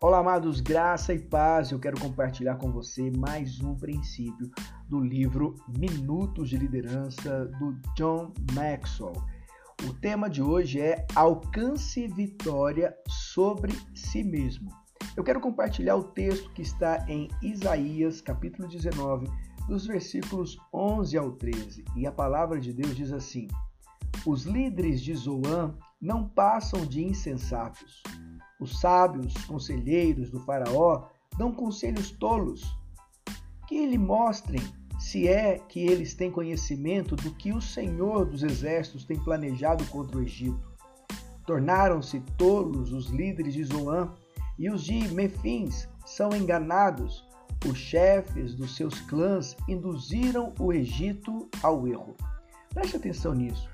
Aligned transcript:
Olá, 0.00 0.20
amados, 0.20 0.60
graça 0.60 1.12
e 1.12 1.18
paz. 1.18 1.72
Eu 1.72 1.80
quero 1.80 2.00
compartilhar 2.00 2.54
com 2.54 2.70
você 2.70 3.10
mais 3.10 3.60
um 3.60 3.74
princípio 3.74 4.48
do 4.88 5.00
livro 5.00 5.56
Minutos 5.76 6.50
de 6.50 6.56
Liderança 6.56 7.46
do 7.58 7.76
John 7.96 8.32
Maxwell. 8.52 9.12
O 9.88 9.92
tema 9.94 10.30
de 10.30 10.40
hoje 10.40 10.80
é 10.80 11.04
Alcance 11.16 12.06
vitória 12.06 12.96
sobre 13.08 13.72
si 13.92 14.22
mesmo. 14.22 14.70
Eu 15.16 15.24
quero 15.24 15.40
compartilhar 15.40 15.96
o 15.96 16.04
texto 16.04 16.48
que 16.52 16.62
está 16.62 17.04
em 17.08 17.26
Isaías, 17.42 18.20
capítulo 18.20 18.68
19, 18.68 19.26
dos 19.66 19.84
versículos 19.84 20.56
11 20.72 21.18
ao 21.18 21.32
13. 21.32 21.84
E 21.96 22.06
a 22.06 22.12
palavra 22.12 22.60
de 22.60 22.72
Deus 22.72 22.94
diz 22.94 23.12
assim: 23.12 23.48
Os 24.24 24.44
líderes 24.44 25.00
de 25.02 25.12
Zoan 25.12 25.74
não 26.00 26.28
passam 26.28 26.86
de 26.86 27.02
insensatos 27.02 28.00
os 28.60 28.80
sábios 28.80 29.34
conselheiros 29.46 30.30
do 30.30 30.40
Faraó 30.40 31.08
dão 31.36 31.52
conselhos 31.52 32.10
tolos, 32.10 32.76
que 33.66 33.86
lhe 33.86 33.98
mostrem 33.98 34.62
se 34.98 35.28
é 35.28 35.58
que 35.58 35.80
eles 35.80 36.14
têm 36.14 36.30
conhecimento 36.30 37.14
do 37.14 37.30
que 37.30 37.52
o 37.52 37.60
Senhor 37.60 38.24
dos 38.26 38.42
Exércitos 38.42 39.04
tem 39.04 39.18
planejado 39.18 39.84
contra 39.86 40.18
o 40.18 40.22
Egito. 40.22 40.68
Tornaram-se 41.46 42.20
tolos 42.36 42.92
os 42.92 43.06
líderes 43.06 43.54
de 43.54 43.64
Zoan 43.64 44.12
e 44.58 44.68
os 44.68 44.84
de 44.84 45.08
Mefins 45.14 45.88
são 46.04 46.30
enganados. 46.34 47.26
Os 47.68 47.78
chefes 47.78 48.54
dos 48.54 48.76
seus 48.76 49.00
clãs 49.02 49.56
induziram 49.68 50.52
o 50.58 50.72
Egito 50.72 51.48
ao 51.62 51.86
erro. 51.86 52.16
Preste 52.74 52.96
atenção 52.96 53.34
nisso. 53.34 53.68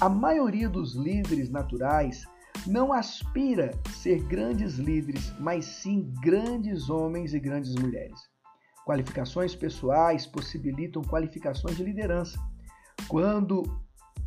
A 0.00 0.08
maioria 0.08 0.68
dos 0.68 0.94
líderes 0.94 1.50
naturais 1.50 2.24
não 2.66 2.92
aspira 2.92 3.78
ser 3.94 4.22
grandes 4.24 4.74
líderes, 4.74 5.32
mas 5.38 5.64
sim 5.64 6.12
grandes 6.20 6.90
homens 6.90 7.34
e 7.34 7.40
grandes 7.40 7.74
mulheres. 7.74 8.20
Qualificações 8.86 9.54
pessoais 9.54 10.26
possibilitam 10.26 11.02
qualificações 11.02 11.76
de 11.76 11.84
liderança. 11.84 12.38
Quando 13.06 13.62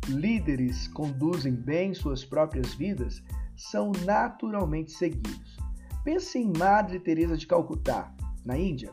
líderes 0.08 0.88
conduzem 0.88 1.54
bem 1.54 1.94
suas 1.94 2.24
próprias 2.24 2.74
vidas, 2.74 3.22
são 3.56 3.92
naturalmente 4.04 4.92
seguidos. 4.92 5.56
Pense 6.04 6.38
em 6.38 6.52
Madre 6.56 6.98
Teresa 6.98 7.36
de 7.36 7.46
Calcutá, 7.46 8.12
na 8.44 8.56
Índia. 8.56 8.92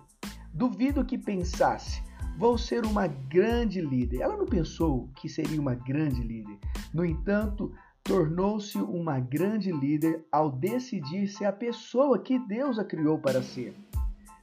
Duvido 0.53 1.05
que 1.05 1.17
pensasse, 1.17 2.01
vou 2.37 2.57
ser 2.57 2.85
uma 2.85 3.07
grande 3.07 3.81
líder. 3.81 4.21
Ela 4.21 4.37
não 4.37 4.45
pensou 4.45 5.09
que 5.15 5.27
seria 5.27 5.59
uma 5.59 5.75
grande 5.75 6.21
líder. 6.21 6.57
No 6.93 7.05
entanto, 7.05 7.71
tornou-se 8.03 8.78
uma 8.78 9.19
grande 9.19 9.72
líder 9.72 10.25
ao 10.31 10.52
decidir 10.52 11.28
ser 11.28 11.45
a 11.45 11.53
pessoa 11.53 12.19
que 12.19 12.39
Deus 12.39 12.80
a 12.80 12.83
criou 12.83 13.19
para 13.19 13.41
ser. 13.41 13.75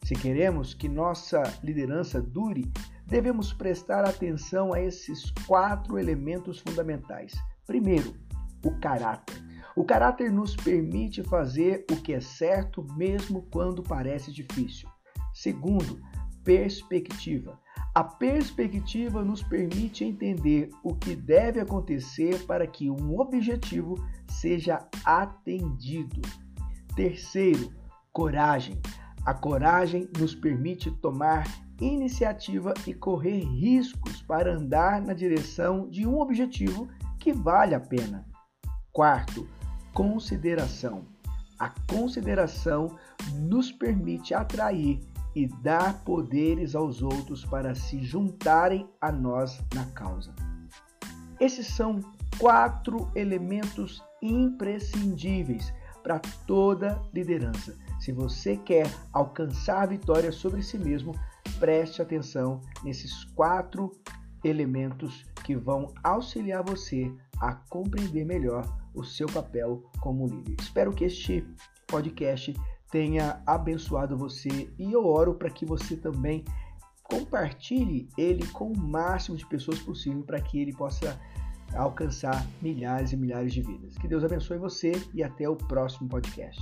Se 0.04 0.14
queremos 0.14 0.72
que 0.72 0.88
nossa 0.88 1.42
liderança 1.64 2.22
dure, 2.22 2.70
devemos 3.06 3.52
prestar 3.52 4.04
atenção 4.04 4.72
a 4.72 4.80
esses 4.80 5.32
quatro 5.46 5.98
elementos 5.98 6.60
fundamentais. 6.60 7.34
Primeiro, 7.66 8.14
o 8.64 8.70
caráter. 8.78 9.36
O 9.74 9.84
caráter 9.84 10.32
nos 10.32 10.54
permite 10.54 11.22
fazer 11.24 11.84
o 11.90 11.96
que 11.96 12.14
é 12.14 12.20
certo 12.20 12.86
mesmo 12.96 13.42
quando 13.50 13.82
parece 13.82 14.32
difícil. 14.32 14.88
Segundo, 15.34 16.00
perspectiva. 16.44 17.60
A 17.96 18.04
perspectiva 18.04 19.24
nos 19.24 19.42
permite 19.42 20.04
entender 20.04 20.68
o 20.82 20.94
que 20.94 21.16
deve 21.16 21.60
acontecer 21.60 22.44
para 22.44 22.66
que 22.66 22.90
um 22.90 23.18
objetivo 23.18 23.94
seja 24.28 24.86
atendido. 25.02 26.20
Terceiro, 26.94 27.72
coragem. 28.12 28.78
A 29.24 29.32
coragem 29.32 30.10
nos 30.18 30.34
permite 30.34 30.90
tomar 30.90 31.46
iniciativa 31.80 32.74
e 32.86 32.92
correr 32.92 33.40
riscos 33.40 34.20
para 34.20 34.54
andar 34.54 35.00
na 35.00 35.14
direção 35.14 35.88
de 35.88 36.06
um 36.06 36.20
objetivo 36.20 36.90
que 37.18 37.32
vale 37.32 37.74
a 37.74 37.80
pena. 37.80 38.26
Quarto, 38.92 39.48
consideração. 39.94 41.06
A 41.58 41.70
consideração 41.90 42.94
nos 43.32 43.72
permite 43.72 44.34
atrair 44.34 45.00
e 45.36 45.46
dar 45.46 46.02
poderes 46.02 46.74
aos 46.74 47.02
outros 47.02 47.44
para 47.44 47.74
se 47.74 48.02
juntarem 48.02 48.88
a 48.98 49.12
nós 49.12 49.62
na 49.74 49.84
causa. 49.84 50.34
Esses 51.38 51.66
são 51.66 52.00
quatro 52.38 53.10
elementos 53.14 54.02
imprescindíveis 54.22 55.74
para 56.02 56.18
toda 56.46 57.02
liderança. 57.12 57.76
Se 58.00 58.12
você 58.12 58.56
quer 58.56 58.90
alcançar 59.12 59.88
vitória 59.88 60.32
sobre 60.32 60.62
si 60.62 60.78
mesmo, 60.78 61.14
preste 61.58 62.00
atenção 62.00 62.62
nesses 62.82 63.24
quatro 63.24 63.92
elementos 64.42 65.26
que 65.44 65.54
vão 65.54 65.92
auxiliar 66.02 66.62
você 66.64 67.12
a 67.40 67.52
compreender 67.52 68.24
melhor 68.24 68.64
o 68.94 69.04
seu 69.04 69.26
papel 69.26 69.82
como 70.00 70.26
líder. 70.26 70.56
Espero 70.58 70.92
que 70.92 71.04
este 71.04 71.46
podcast 71.86 72.54
tenha 72.90 73.42
abençoado 73.46 74.16
você 74.16 74.70
e 74.78 74.92
eu 74.92 75.04
oro 75.04 75.34
para 75.34 75.50
que 75.50 75.64
você 75.64 75.96
também 75.96 76.44
compartilhe 77.02 78.08
ele 78.16 78.46
com 78.48 78.72
o 78.72 78.78
máximo 78.78 79.36
de 79.36 79.46
pessoas 79.46 79.78
possível 79.80 80.22
para 80.22 80.40
que 80.40 80.60
ele 80.60 80.72
possa 80.74 81.18
alcançar 81.74 82.46
milhares 82.62 83.12
e 83.12 83.16
milhares 83.16 83.52
de 83.52 83.62
vidas. 83.62 83.96
Que 83.98 84.08
Deus 84.08 84.24
abençoe 84.24 84.58
você 84.58 84.92
e 85.14 85.22
até 85.22 85.48
o 85.48 85.56
próximo 85.56 86.08
podcast. 86.08 86.60